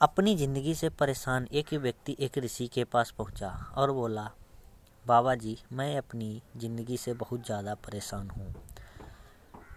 [0.00, 4.22] अपनी ज़िंदगी से परेशान एक व्यक्ति एक ऋषि के पास पहुँचा और बोला,
[5.04, 8.54] बाबा जी, मैं अपनी ज़िंदगी से बहुत ज़्यादा परेशान हूँ।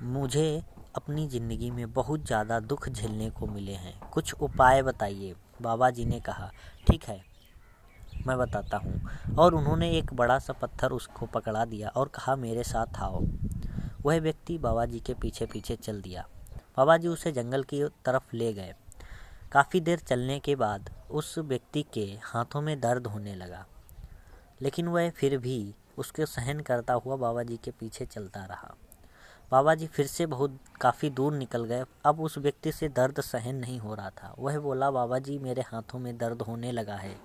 [0.04, 0.62] मुझे
[0.96, 6.06] अपनी ज़िंदगी में बहुत ज़्यादा दुख झेलने को मिले हैं। कुछ उपाय बताइए। बाबा जी
[6.06, 6.52] ने कहा,
[6.88, 7.20] ठीक है,
[8.28, 12.64] मैं बताता हूँ। और उन्होंने एक बड़ा सा पत्थर उसको पकड़ा दिया और कहा, मेरे
[12.64, 13.24] साथ आओ।
[14.06, 16.28] वह व्यक्ति बाबा जी के पीछे पीछे चल दिया।
[16.78, 18.74] बाबा जी उसे जंगल की तरफ़ ले गए।
[19.52, 23.66] काफ़ी देर चलने के बाद उस व्यक्ति के हाथों में दर्द होने लगा।
[24.62, 28.76] लेकिन वह फिर भी उसके सहन करता हुआ बाबा जी के पीछे चलता रहा।
[29.52, 33.56] बाबा जी फिर से बहुत काफ़ी दूर निकल गए। अब उस व्यक्ति से दर्द सहन
[33.56, 37.18] नहीं हो रहा था। वह बोला बाबा जी मेरे हाथों में दर्द होने लगा है।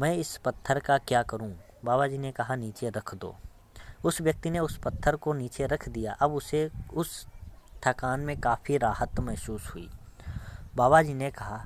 [0.00, 1.56] मैं इस पत्थर का क्या करूँ?
[1.84, 3.36] बाबा जी ने कहा, नीचे रख दो।
[4.04, 7.26] उस व्यक्ति ने उस पत्थर को नीचे रख दिया। अब उसे उस
[7.86, 9.90] थकान में काफ़ी राहत महसूस हुई।
[10.76, 11.64] बाबा जी ने कहा,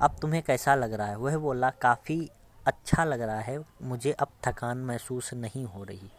[0.00, 1.16] अब तुम्हें कैसा लग रहा है?
[1.16, 2.30] वह बोला, काफ़ी
[2.66, 6.10] अच्छा लग रहा है, मुझे अब थकान महसूस नहीं हो रही।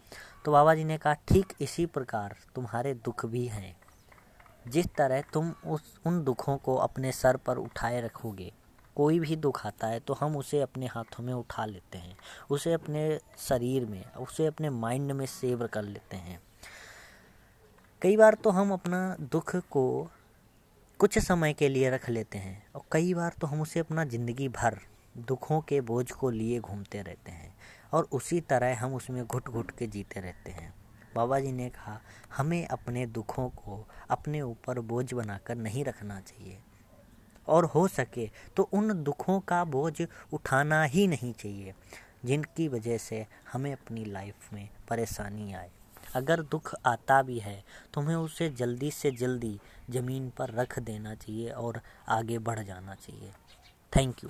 [0.45, 3.75] तो बाबा जी ने कहा, ठीक इसी प्रकार, तुम्हारे दुख भी हैं।
[4.67, 8.51] जिस तरह तुम उस, उन दुखों को अपने सर पर उठाए रखोगे,
[8.95, 12.17] कोई भी दुख आता है तो हम उसे अपने हाथों में उठा लेते हैं,
[12.49, 16.39] उसे अपने शरीर में, उसे अपने माइंड में सेव कर लेते हैं।
[18.01, 20.11] कई बार तो हम अपना दुख को
[21.03, 24.47] कुछ समय के लिए रख लेते हैं और कई बार तो हम उसे अपना ज़िंदगी
[24.49, 24.77] भर
[25.27, 27.53] दुखों के बोझ को लिए घूमते रहते हैं
[27.93, 30.73] और उसी तरह हम उसमें घुट घुट के जीते रहते हैं।
[31.15, 31.99] बाबा जी ने कहा,
[32.37, 36.57] हमें अपने दुखों को अपने ऊपर बोझ बनाकर नहीं रखना चाहिए।
[37.47, 40.01] और हो सके तो उन दुखों का बोझ
[40.33, 41.73] उठाना ही नहीं चाहिए,
[42.25, 45.69] जिनकी वजह से हमें अपनी लाइफ में परेशानी आए।
[46.15, 51.49] अगर दुख आता भी है, तुम्हें उसे जल्दी से जल्दी ज़मीन पर रख देना चाहिए
[51.49, 53.31] और आगे बढ़ जाना चाहिए।
[53.91, 54.29] Thank you